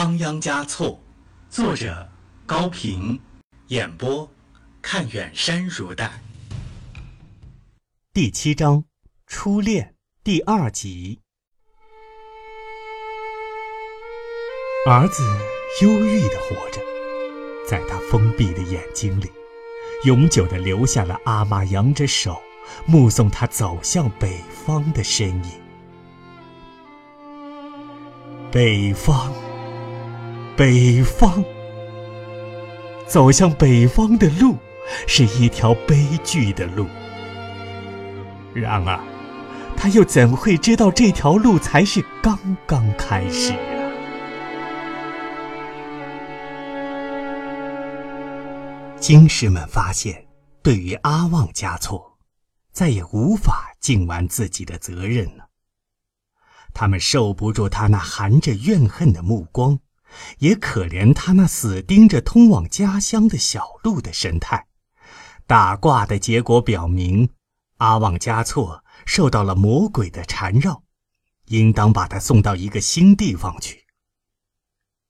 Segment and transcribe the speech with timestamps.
[0.00, 1.02] 仓央嘉措，
[1.50, 2.08] 作者
[2.46, 3.20] 高平，
[3.66, 4.30] 演播
[4.80, 6.08] 看远山如黛。
[8.12, 8.84] 第七章，
[9.26, 11.18] 初恋第二集。
[14.86, 15.24] 儿子
[15.82, 16.80] 忧郁的活着，
[17.68, 19.28] 在他封闭的眼睛里，
[20.04, 22.40] 永久的留下了阿妈扬着手，
[22.86, 25.50] 目送他走向北方的身影。
[28.52, 29.34] 北方。
[30.58, 31.44] 北方，
[33.06, 34.56] 走向北方的路
[35.06, 36.84] 是一条悲剧的路。
[38.52, 38.98] 然而，
[39.76, 42.36] 他又怎会知道这条路才是刚
[42.66, 43.58] 刚开始啊？
[48.98, 50.26] 京师们发现，
[50.60, 52.18] 对于阿旺嘉措，
[52.72, 55.50] 再也无法尽完自己的责任了。
[56.74, 59.78] 他们受不住他那含着怨恨的目光。
[60.38, 64.66] 也可怜他那死盯着通往家乡的小路的神态，
[65.46, 67.30] 打卦的结果表明，
[67.78, 70.82] 阿旺嘉措受到了魔鬼的缠绕，
[71.46, 73.84] 应当把他送到一个新地方去。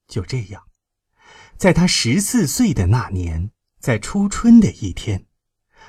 [0.06, 0.64] 就这样，
[1.56, 5.26] 在他十四岁的那年，在初春的一天，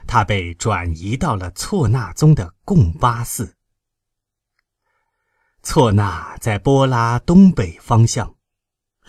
[0.07, 3.55] 他被转移到了错那宗的贡巴寺。
[5.61, 8.38] 错那在波拉东北方向。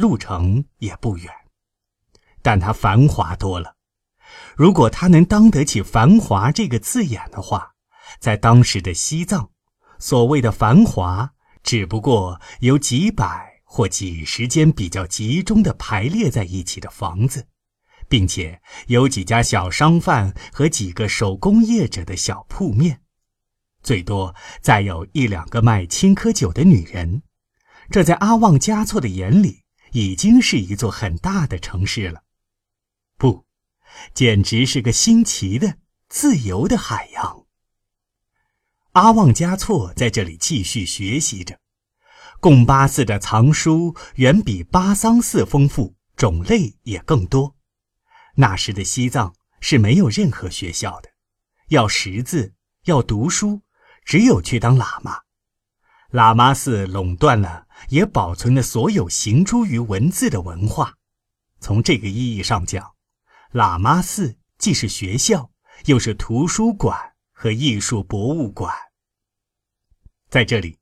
[0.01, 1.31] 路程也不远，
[2.41, 3.77] 但它繁华多了。
[4.57, 7.75] 如果它能当得起“繁华”这个字眼的话，
[8.19, 9.51] 在当时的西藏，
[9.99, 17.47] 所谓的繁华，只不过有几百或几十间比较集中的排列在一起的房子，
[18.09, 23.03] 并且有几家小商贩和几个手工业者的小铺面，
[23.83, 27.23] 最多再有一两个卖青稞酒的女人。
[27.91, 29.65] 这在阿旺嘉措的眼里。
[29.93, 32.23] 已经是一座很大的城市了，
[33.17, 33.45] 不，
[34.15, 37.47] 简直是个新奇的、自由的海洋。
[38.93, 41.59] 阿旺嘉措在这里继续学习着。
[42.41, 47.55] 贡巴寺的藏书远比巴桑寺丰富，种类也更多。
[48.37, 51.11] 那时的西藏是没有任何学校的，
[51.69, 53.61] 要识字、要读书，
[54.05, 55.21] 只有去当喇嘛。
[56.13, 60.95] 喇嘛寺垄断了，也保存了所有行诸于文字的文化。
[61.61, 62.93] 从这个意义上讲，
[63.53, 65.51] 喇嘛寺既是学校，
[65.87, 66.97] 又是图书馆
[67.33, 68.75] 和艺术博物馆。
[70.29, 70.79] 在这里，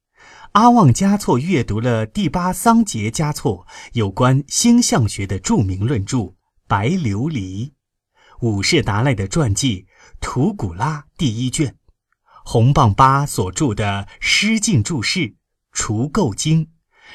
[0.53, 6.19] 阿旺嘉措阅读了第八桑杰嘉措有关星象学的著名论著
[6.67, 7.67] 《白琉璃》，
[8.41, 9.83] 五世达赖的传记
[10.21, 11.77] 《图古拉》第一卷。
[12.45, 15.21] 红棒巴所著的《诗经注释》
[15.73, 16.65] 《除垢经》《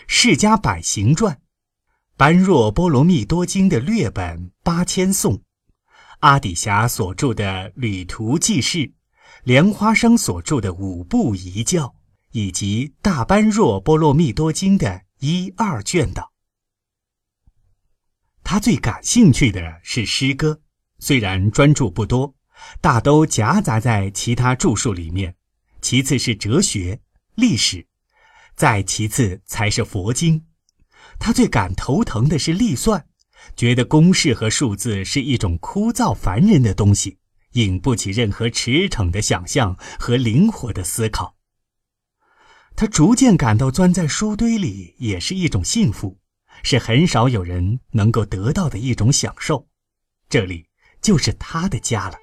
[0.08, 1.36] 释迦百行传》，
[2.18, 5.42] 般若波罗蜜多经的略本八千颂，
[6.20, 8.78] 阿底峡所著的《旅途记事》，
[9.44, 11.96] 莲花生所著的五部遗教，
[12.32, 16.24] 以及大般若波罗蜜多经的一二卷等。
[18.44, 20.62] 他最感兴趣的是诗歌，
[21.00, 22.36] 虽然专著不多。
[22.80, 25.36] 大都夹杂在其他著述里面，
[25.82, 27.02] 其次是哲学、
[27.36, 27.86] 历史，
[28.56, 30.46] 再其次才是佛经。
[31.20, 33.08] 他最感头疼的是历算，
[33.56, 37.20] 觉得公式和数字是一种枯燥烦人的东西，
[37.54, 41.36] 引不起任何驰骋的想象和灵活的思考。
[42.76, 46.20] 他逐渐感到钻在书堆里也是一种幸福，
[46.64, 49.68] 是很少有人能够得到的一种享受。
[50.28, 50.66] 这里
[51.02, 52.18] 就是他的家了。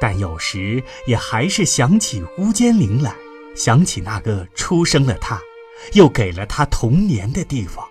[0.00, 3.14] 但有时也还是想起乌间林来，
[3.54, 5.40] 想起那个出生了他，
[5.92, 7.86] 又给了他童年的地方。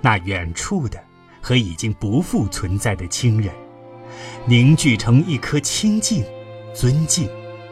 [0.00, 1.02] 那远处的
[1.40, 3.52] 和已经不复存在的亲人，
[4.46, 6.24] 凝聚成一颗清净、
[6.74, 7.28] 尊敬、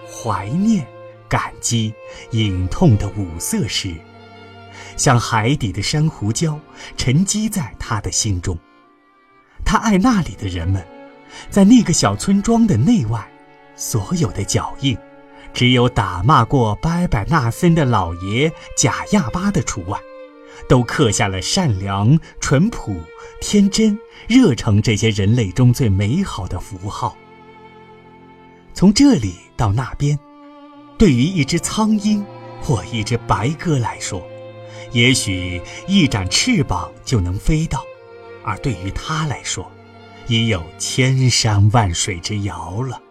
[0.07, 0.87] 怀念、
[1.29, 1.93] 感激、
[2.31, 3.95] 隐痛的五色石，
[4.97, 6.59] 像海底的珊瑚礁，
[6.97, 8.59] 沉积在他的心中。
[9.65, 10.87] 他爱那里的人们。
[11.49, 13.27] 在那个小村庄的内外，
[13.75, 14.95] 所有的脚印，
[15.55, 19.99] 只有打骂过拜拜纳森的老爷贾亚巴的除外，
[20.69, 23.01] 都刻下了善良、淳朴、
[23.41, 27.17] 天真、热诚这些人类中最美好的符号。
[28.73, 30.19] 从这里到那边，
[30.97, 32.25] 对于一只苍鹰
[32.63, 34.27] 或一只白鸽来说，
[34.93, 37.81] 也许一展翅膀就能飞到；
[38.43, 39.71] 而对于他来说，
[40.29, 43.02] 已有千山万水之遥了。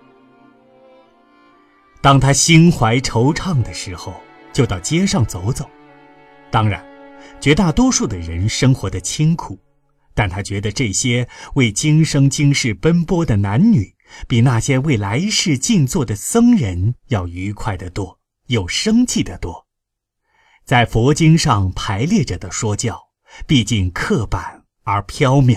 [2.01, 4.19] 当他心怀惆怅的时候，
[4.51, 5.69] 就到街上走走，
[6.49, 6.83] 当然，
[7.39, 9.59] 绝大多数的人生活的清苦，
[10.15, 13.95] 但他觉得这些为今生今世奔波的男女，
[14.27, 19.67] 比那些为来世静坐的僧人要愉快得多，有生气得多。
[20.65, 22.99] 在佛经上排列着的说教，
[23.45, 25.55] 毕竟刻板而缥缈；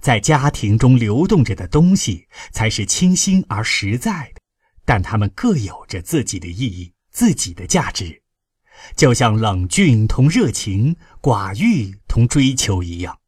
[0.00, 4.31] 在家庭中流动着的东西，才是清新而实在。
[4.84, 8.22] 但它们各有着自己的意义、自己的价值，
[8.96, 13.18] 就像冷峻同热情、寡欲同追求一样。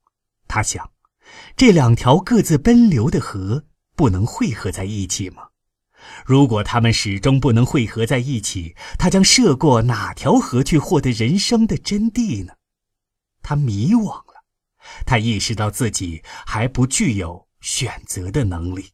[0.48, 0.90] 他想，
[1.56, 3.64] 这两条各自奔流的河
[3.96, 5.48] 不能汇合在一起吗？
[6.26, 12.52] 如果他们始终不能汇合在一起，他将涉过哪条河去获得人生的真谛呢？
[13.42, 14.44] 他迷惘了，
[15.06, 18.90] 他意识到自己还不具有选择的能力。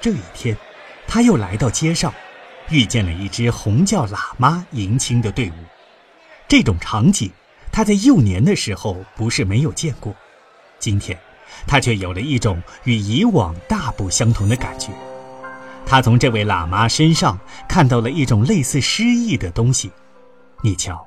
[0.00, 0.56] 这一天，
[1.06, 2.12] 他又来到街上，
[2.70, 5.54] 遇见了一支红教喇嘛迎亲的队伍。
[6.48, 7.30] 这种场景，
[7.70, 10.14] 他在幼年的时候不是没有见过，
[10.78, 11.18] 今天，
[11.66, 14.88] 他却有了一种与以往大不相同的感觉。
[15.84, 17.38] 他从这位喇嘛身上
[17.68, 19.90] 看到了一种类似诗意的东西。
[20.62, 21.06] 你瞧，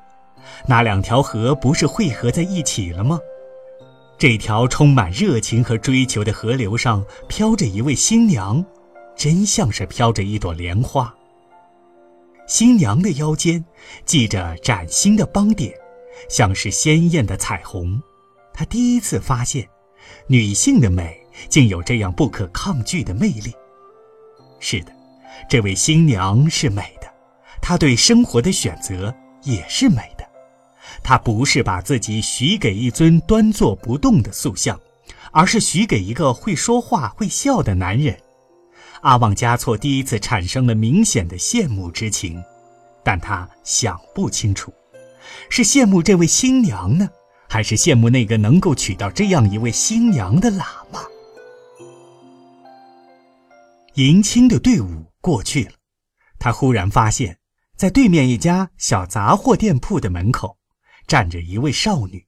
[0.68, 3.20] 那两条河不是汇合在一起了吗？
[4.20, 8.64] 这条充满热情和追求的河流上飘着一位新娘。
[9.16, 11.14] 真像是飘着一朵莲花。
[12.48, 13.64] 新娘的腰间
[14.06, 15.74] 系着崭新的邦点，
[16.30, 18.02] 像是鲜艳的彩虹。
[18.54, 19.68] 他第一次发现，
[20.28, 21.18] 女性的美
[21.50, 23.54] 竟有这样不可抗拒的魅力。
[24.60, 24.92] 是的，
[25.50, 27.08] 这位新娘是美的，
[27.62, 29.14] 她对生活的选择
[29.44, 30.26] 也是美的。
[31.02, 34.80] 她不是把自己许给一尊端坐不动的塑像，
[35.32, 38.18] 而是许给一个会说话、会笑的男人。
[39.04, 42.42] 阿旺加措第一次产生了明显的羡慕之情，
[43.04, 44.74] 但他想不清楚，
[45.50, 47.10] 是羡慕这位新娘呢，
[47.50, 51.02] 还是羡慕那个能够娶到这样一位新娘的喇嘛？
[53.96, 55.74] 迎亲的队伍过去了，
[56.40, 57.38] 他忽然发现，
[57.76, 60.58] 在对面一家小杂货店铺的门口，
[61.08, 62.26] 站着一位少女，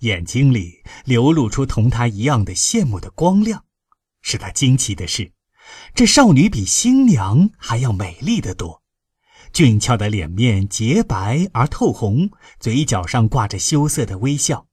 [0.00, 3.64] 眼睛里流露出同他一样的羡慕的光亮。
[4.20, 5.32] 使他惊奇的是。
[5.94, 8.82] 这少女比新娘还要美丽得多，
[9.52, 14.66] 俊俏的脸面洁白而透红，嘴角上挂着羞涩的微笑。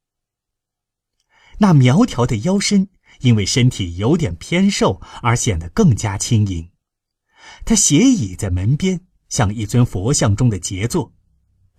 [1.60, 2.90] 那苗条的腰身
[3.22, 6.70] 因为身体有点偏瘦而显得更加轻盈。
[7.66, 11.14] 她斜倚在门边，像一尊佛像中的杰作。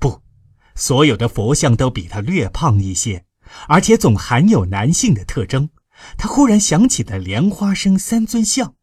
[0.00, 0.22] 不，
[0.74, 3.24] 所有的佛像都比她略胖一些，
[3.68, 5.70] 而且总含有男性的特征。
[6.16, 8.74] 他忽然想起了莲花生三尊像。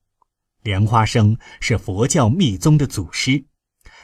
[0.65, 3.45] 莲花生是佛教密宗的祖师，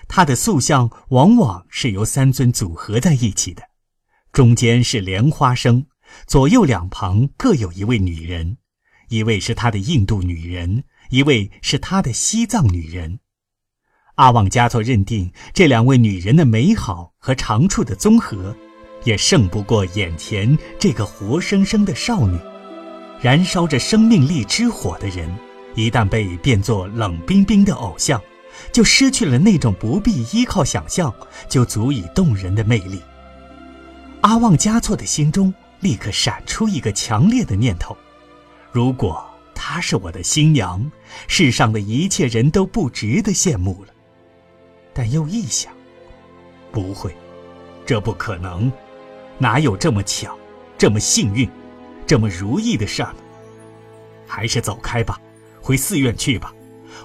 [0.07, 3.63] 他的塑像往往是由三尊组合在一起的，
[4.31, 5.87] 中间是莲花生，
[6.27, 8.57] 左右两旁各有一位女人，
[9.09, 13.17] 一位是他的印度女人，一位是他的西藏女人。
[14.15, 18.55] 阿旺加措认定这两位女人的美好和长处的综合，
[19.03, 22.37] 也胜不过眼前这个活生生的少女，
[23.19, 25.27] 燃烧着生命力之火的人。
[25.75, 28.21] 一旦被变作冷冰冰的偶像，
[28.71, 31.13] 就失去了那种不必依靠想象
[31.47, 33.01] 就足以动人的魅力。
[34.21, 37.97] 阿旺加措的心中立刻闪出一个强烈的念头：
[38.71, 39.25] 如果
[39.55, 40.91] 她是我的新娘，
[41.27, 43.93] 世上的一切人都不值得羡慕了。
[44.93, 45.71] 但又一想，
[46.71, 47.15] 不会，
[47.85, 48.71] 这不可能，
[49.37, 50.37] 哪有这么巧、
[50.77, 51.49] 这么幸运、
[52.05, 53.19] 这么如意的事儿呢？
[54.27, 55.19] 还是走开吧。
[55.61, 56.53] 回寺院去吧，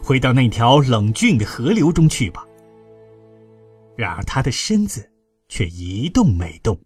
[0.02, 2.44] 回到那条冷峻的河流中去吧。
[3.96, 5.10] 然而他的身子
[5.48, 6.80] 却一动没动。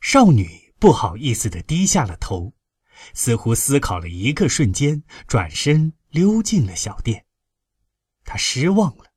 [0.00, 2.52] 少女不好意思的低下了头，
[3.14, 7.24] 似乎思考了一个瞬间，转身溜进了小店。
[8.24, 9.12] 她失望了，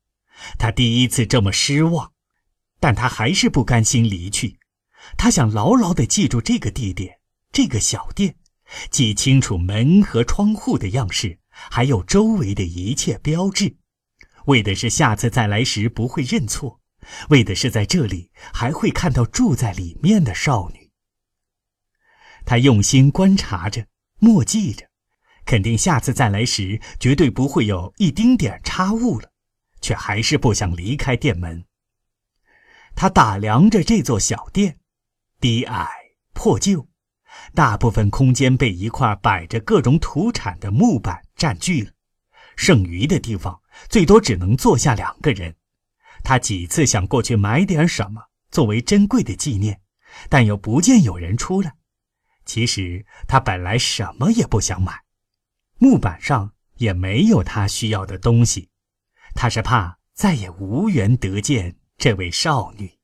[0.60, 2.14] 她第一次这么失望，
[2.80, 4.60] 但她还是不甘心离去。
[5.18, 7.20] 她想牢牢的记住这个地点，
[7.52, 8.38] 这个小店。
[8.90, 13.76] 记清楚门和窗户的样式，还有周围的一切标志，
[14.46, 16.82] 为的是下次再来时不会认错，
[17.30, 20.92] 为的是在这里还会看到住在里面的少女。
[22.46, 23.88] 他用心观察着，
[24.20, 24.88] 默记着，
[25.46, 29.32] 肯定下次再来时绝对不会有一丁点差误了，
[29.82, 31.66] 却还是不想离开店门。
[32.96, 34.80] 他打量着这座小店，
[35.40, 35.88] 低矮
[36.34, 36.88] 破旧。
[37.54, 41.92] 大部分空间被一块摆着各种土产的木板占据了，
[42.56, 45.56] 剩余的地方最多只能坐下两个人。
[46.24, 49.82] 他几次想过去买点什么作为珍贵的纪念，
[50.30, 51.76] 但又不见有人出来。
[52.46, 55.02] 其实他本来什么也不想买，
[55.78, 58.70] 木板上也没有他需要的东西。
[59.34, 62.95] 他是怕再也无缘得见这位少女。